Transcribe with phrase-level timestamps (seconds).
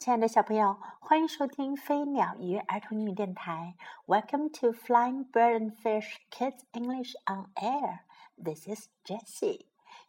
[0.00, 3.74] 亲爱的小朋友，欢迎收听飞鸟鱼儿童英语电台。
[4.06, 7.98] Welcome to Flying Bird and Fish Kids English on Air.
[8.42, 9.66] This is Jessie.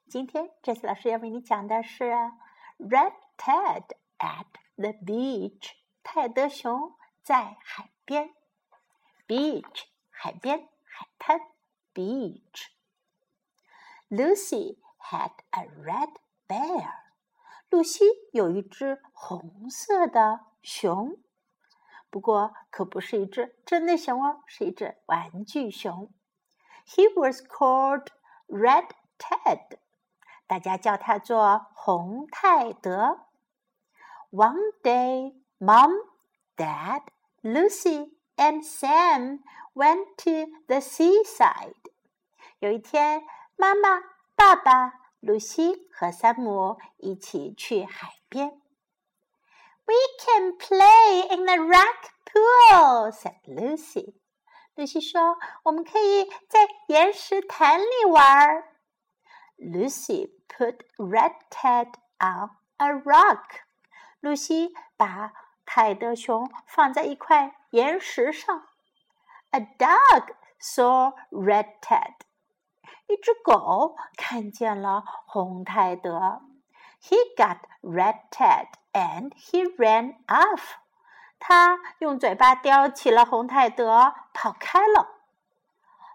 [0.07, 2.05] 今天，Jessie 老师要为你讲的是
[2.77, 3.83] Red Ted
[4.19, 4.45] at
[4.77, 5.71] the beach.
[6.03, 8.29] 泰德熊在海边。
[9.27, 11.37] Beach 海边海滩。
[11.93, 12.69] Beach.
[14.07, 16.13] Lucy had a red
[16.47, 16.93] bear.
[17.71, 18.03] 露西
[18.33, 21.17] 有一只红色的熊，
[22.09, 26.11] 不过可不是一只真的熊哦，是一只玩具熊。
[26.85, 28.07] He was called
[28.47, 29.77] Red Ted，
[30.47, 33.21] 大家叫他做红泰德。
[34.31, 35.93] One day, Mom,
[36.57, 37.03] Dad,
[37.41, 39.39] Lucy, and Sam
[39.73, 41.75] went to the seaside。
[42.59, 43.23] 有一天，
[43.55, 44.01] 妈妈、
[44.35, 45.00] 爸爸。
[45.21, 48.49] 露西和山姆一起去海边。
[49.85, 54.15] We can play in the rock pool," said Lucy.
[54.75, 58.63] 露西说：“我们可以在岩石潭里玩。”
[59.57, 63.61] Lucy put Red Ted on a rock.
[64.21, 65.33] 露西把
[65.65, 68.67] 泰德熊放在一块岩石上。
[69.51, 72.13] A dog saw Red Ted.
[73.11, 76.41] 一只狗看见了红泰德
[77.03, 80.61] ，He got Red Ted and he ran off。
[81.37, 85.09] 他用嘴巴叼起了红泰德，跑开了。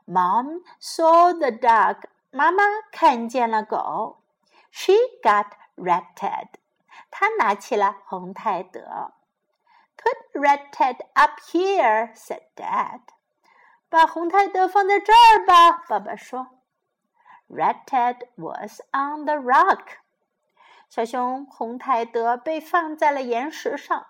[0.07, 2.05] Mom saw the dog。
[2.31, 4.23] 妈妈看见了狗
[4.71, 6.49] ，She got Red Ted。
[7.11, 9.13] 她拿起了红泰德。
[9.99, 13.01] Put Red Ted up here，said Dad。
[13.91, 16.56] 把红泰德放在这儿吧，爸爸说。
[17.48, 20.00] Red Ted was on the rock.
[20.90, 24.08] 小熊红泰德被放在了岩石上。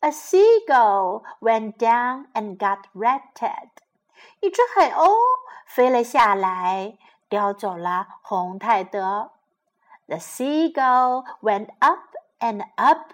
[0.00, 3.68] A seagull went down and got Red Ted.
[4.40, 5.08] 一只海鸥
[5.66, 9.30] 飞了下来，叼走了红泰德。
[10.06, 13.12] The seagull went up and up.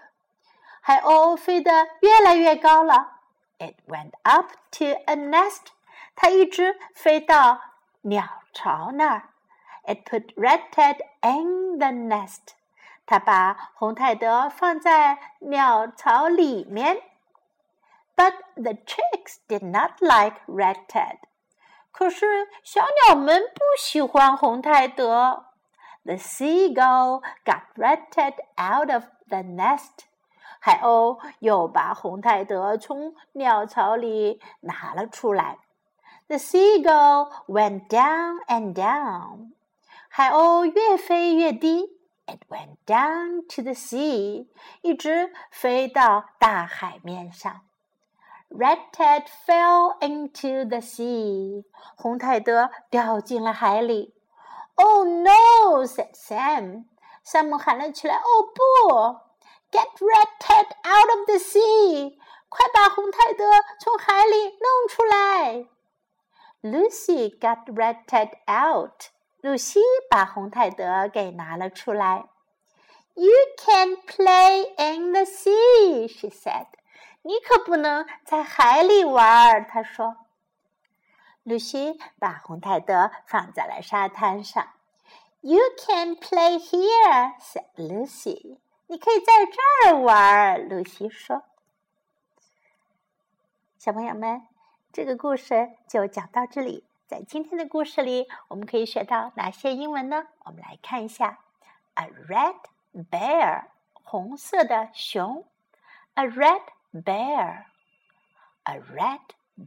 [0.81, 3.19] 海鸥飞得越来越高了。
[3.59, 5.67] It went up to a nest.
[6.15, 7.61] 它一直飞到
[8.01, 9.29] 鸟巢那儿。
[9.87, 12.55] It put Red Ted in the nest.
[13.05, 17.01] 它把红泰德放在鸟巢里面。
[18.15, 21.17] But the chicks did not like Red Ted.
[21.91, 25.45] 可是小鸟们不喜欢红泰德。
[26.03, 30.05] The seagull got Red Ted out of the nest.
[30.59, 35.57] 海鸥又把红泰德从鸟巢里拿了出来。
[36.27, 39.53] The seagull went down and down.
[40.09, 44.47] 海鸥越飞越低，it went down to the sea，
[44.81, 47.61] 一直飞到大海面上。
[48.49, 51.63] Red Ted fell into the sea，
[51.95, 54.13] 红泰德掉进了海里。
[54.75, 56.85] Oh no！said Sam，
[57.23, 58.15] 山姆喊了起来。
[58.15, 58.21] 哦
[58.53, 59.19] 不！
[59.71, 62.17] Get Red Ted out of the sea！
[62.49, 63.45] 快把红泰德
[63.79, 65.65] 从海里弄出来。
[66.61, 69.05] Lucy got Red Ted out。
[69.40, 69.80] 露西
[70.10, 72.28] 把红泰德给拿了出来。
[73.14, 76.66] You can play in the sea, she said.
[77.22, 80.16] 你可不能在海里玩儿，她说。
[81.42, 84.68] 露西把红泰德放在了沙滩上。
[85.40, 88.58] You can play here, said Lucy.
[88.88, 91.44] 你可以在这儿玩儿，露西说。
[93.78, 94.42] 小朋友们，
[94.92, 96.84] 这个故事就讲到这里。
[97.06, 100.26] 在今天的故事里，我们可以学到哪些英文呢？
[100.40, 101.38] 我们来看一下
[101.94, 102.56] ：a red
[102.92, 105.46] bear，红色的熊
[106.16, 106.62] ；a red
[106.92, 109.20] bear，a red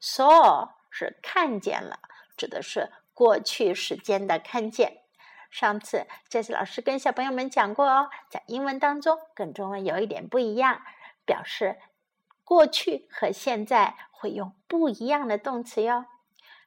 [0.00, 2.00] saw 是看见了，
[2.36, 5.02] 指的是过去时间的看见。
[5.50, 10.82] 上次 Jess 老师跟小朋友们讲过哦，在英文当中跟中文有一点不一样，
[11.24, 11.78] 表示。
[12.44, 16.04] 过去和现在会用不一样的动词哟。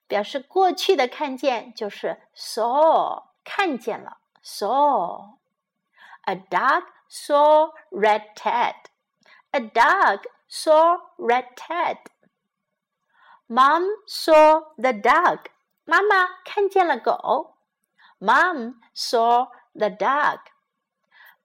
[0.07, 5.38] 表示过去的看见就是 saw 看见了 saw.
[6.24, 8.75] A dog saw Red Ted.
[9.51, 11.97] A dog saw Red Ted.
[13.47, 15.39] Mom saw the dog.
[15.85, 17.56] 妈妈看见了狗。
[18.19, 20.39] Mom saw the dog.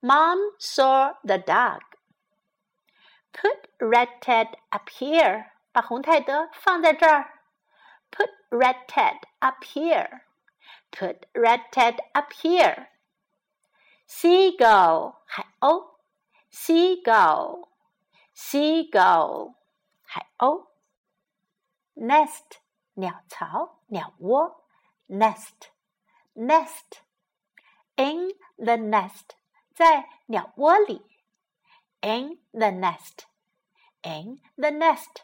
[0.00, 1.80] Mom saw the dog.
[3.33, 5.51] Put Red Ted up here.
[5.71, 7.41] 把红泰德放在这儿。
[8.11, 10.21] Put Red Ted up here.
[10.91, 12.87] Put Red Ted up here.
[14.07, 15.97] Seagull 海鸥，
[16.51, 17.67] Seagull
[18.33, 19.53] Seagull
[20.03, 20.67] 海鸥。
[21.95, 22.59] Nest
[22.93, 24.63] 鸟巢、鸟窝，
[25.07, 25.69] Nest
[26.35, 27.01] Nest
[27.95, 29.31] In the nest
[29.73, 31.03] 在鸟窝里
[32.01, 33.25] ，In the nest
[34.01, 35.23] In the nest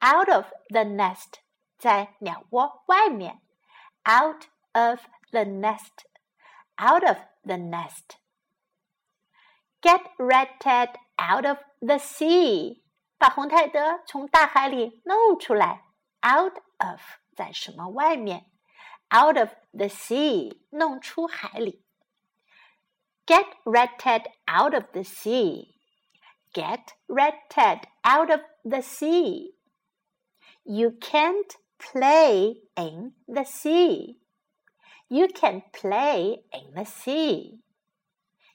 [0.00, 1.40] Out of the nest
[1.78, 3.40] 在鸟窝外面，
[4.04, 5.00] Out of
[5.30, 6.04] the nest
[6.76, 8.18] Out of the nest.
[9.80, 12.82] Get Red Ted out of the sea.
[13.18, 15.84] 把红泰德从大海里弄出来。
[16.20, 17.00] Out of
[17.34, 18.50] 在什么外面？
[19.12, 21.81] Out of the sea，弄出海里。
[23.26, 25.74] Get Red Ted out of the sea.
[26.54, 29.52] Get Red Ted out of the sea.
[30.64, 34.18] You can't play in the sea.
[35.08, 37.60] You can play in the sea.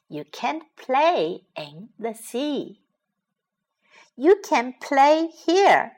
[0.09, 2.81] You can't play in the sea.
[4.15, 5.91] You can play here.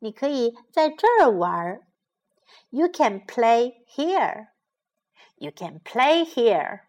[0.00, 1.80] 你可以在这儿玩。
[2.70, 4.48] You can play here.
[5.36, 6.80] You can play here.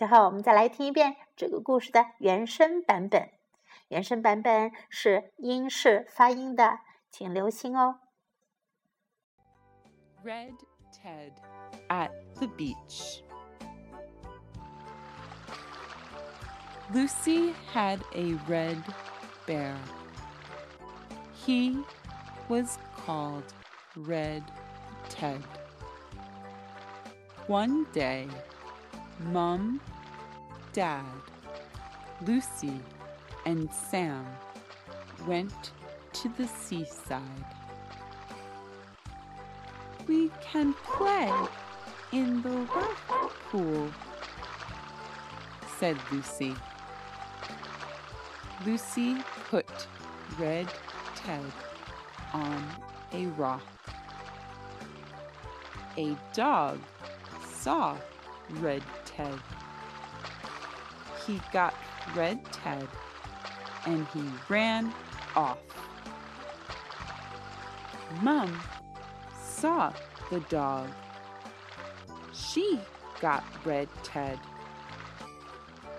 [0.00, 3.30] 最后，我们再来听一遍这个故事的原声版本。
[3.88, 6.80] 原声版本是英式发音的，
[7.10, 8.00] 请留心哦。
[10.24, 10.54] Red
[10.92, 11.32] Ted
[11.88, 13.22] at the beach.
[16.92, 18.82] Lucy had a red
[19.46, 19.76] bear.
[21.44, 21.84] He
[22.48, 23.44] was called
[23.94, 24.42] Red
[25.08, 25.42] Ted.
[27.48, 28.28] One day,
[29.32, 29.80] Mum,
[30.73, 31.05] Dad,
[32.25, 32.79] Lucy,
[33.45, 34.25] and Sam
[35.25, 35.71] went
[36.13, 37.45] to the seaside
[40.11, 41.31] we can play
[42.11, 43.89] in the rock pool,
[45.79, 46.53] said Lucy.
[48.65, 49.15] Lucy
[49.49, 49.69] put
[50.37, 50.67] Red
[51.15, 51.45] Ted
[52.33, 52.63] on
[53.13, 53.63] a rock.
[55.97, 56.79] A dog
[57.49, 57.95] saw
[58.59, 59.39] Red Ted.
[61.25, 61.73] He got
[62.15, 62.87] Red Ted
[63.85, 64.93] and he ran
[65.35, 65.59] off.
[68.21, 68.59] Mum
[69.41, 69.93] saw
[70.29, 70.89] the dog.
[72.33, 72.79] She
[73.19, 74.39] got Red Ted.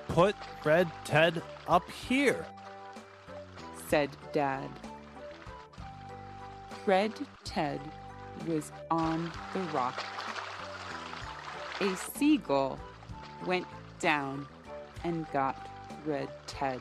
[0.09, 2.45] Put Red Ted up here,
[3.89, 4.69] said Dad.
[6.85, 7.13] Red
[7.45, 7.81] Ted
[8.47, 10.05] was on the rock.
[11.81, 12.79] A seagull
[13.47, 13.67] went
[14.01, 14.47] down
[15.05, 15.69] and got
[16.05, 16.81] Red Ted.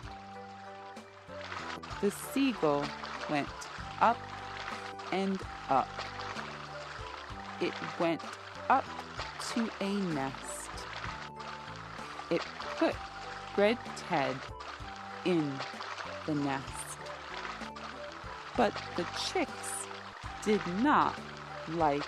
[2.01, 2.85] The seagull
[3.29, 3.47] went
[3.99, 4.17] up
[5.11, 5.39] and
[5.69, 5.87] up
[7.61, 8.21] it went
[8.69, 8.85] up
[9.53, 10.71] to a nest.
[12.31, 12.41] It
[12.77, 12.95] put
[13.55, 14.35] Red Ted
[15.25, 15.53] in
[16.25, 16.97] the nest.
[18.57, 19.87] But the chicks
[20.43, 21.17] did not
[21.69, 22.07] like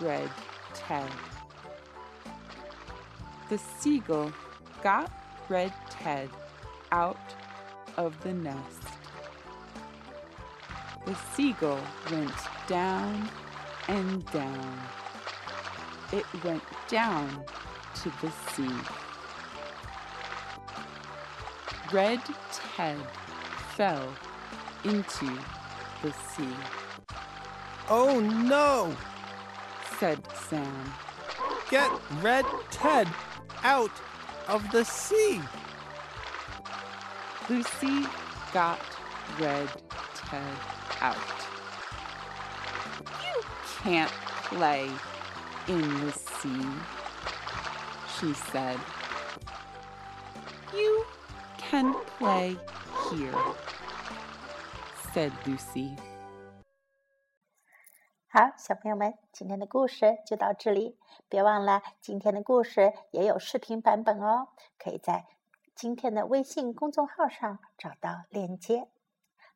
[0.00, 0.30] Red
[0.74, 1.10] Ted.
[3.48, 4.32] The seagull
[4.82, 5.10] got
[5.48, 6.30] Red Ted
[6.90, 7.34] out
[7.96, 8.82] of the nest.
[11.04, 12.32] The seagull went
[12.66, 13.28] down
[13.88, 14.78] and down.
[16.12, 17.44] It went down
[17.96, 18.74] to the sea.
[21.92, 22.20] Red
[22.52, 22.98] Ted
[23.76, 24.14] fell
[24.84, 25.30] into
[26.02, 26.56] the sea.
[27.90, 28.96] Oh no!
[29.98, 30.92] said Sam.
[31.70, 31.90] Get
[32.22, 33.08] Red Ted
[33.62, 33.90] out
[34.48, 35.40] of the sea!
[37.48, 38.06] Lucy
[38.52, 38.80] got
[39.38, 39.68] Red
[40.14, 40.42] Ted
[41.00, 41.16] out
[43.22, 43.42] You
[43.82, 44.10] can't
[44.44, 44.90] play
[45.68, 46.66] in the sea,
[48.18, 48.78] she said.
[50.72, 51.04] You
[51.58, 52.56] can play
[53.10, 53.34] here,
[55.12, 55.96] said Lucy.
[58.36, 60.98] 好，小朋友们，今天的故事就到这里。
[61.28, 65.24] 别忘了，今天的故事也有视频版本哦，可以在
[65.76, 68.88] 今天的微信公众号上找到链接。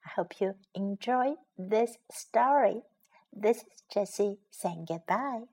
[0.02, 2.85] I hope you enjoy this story.
[3.32, 5.49] This is Jessie saying goodbye.